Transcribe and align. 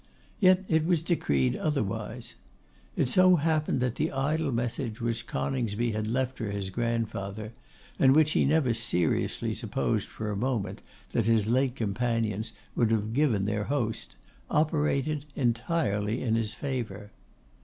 Yet 0.39 0.63
it 0.67 0.83
was 0.83 1.03
decreed 1.03 1.55
otherwise. 1.55 2.33
It 2.95 3.07
so 3.07 3.35
happened 3.35 3.81
that 3.81 3.97
the 3.97 4.11
idle 4.11 4.51
message 4.51 4.99
which 4.99 5.27
Coningsby 5.27 5.91
had 5.91 6.07
left 6.07 6.39
for 6.39 6.49
his 6.49 6.71
grandfather, 6.71 7.51
and 7.99 8.15
which 8.15 8.31
he 8.31 8.43
never 8.43 8.73
seriously 8.73 9.53
supposed 9.53 10.07
for 10.07 10.31
a 10.31 10.35
moment 10.35 10.81
that 11.11 11.27
his 11.27 11.45
late 11.45 11.75
companions 11.75 12.51
would 12.75 12.89
have 12.89 13.13
given 13.13 13.45
their 13.45 13.65
host, 13.65 14.15
operated 14.49 15.25
entirely 15.35 16.23
in 16.23 16.33
his 16.33 16.55
favour. 16.55 17.11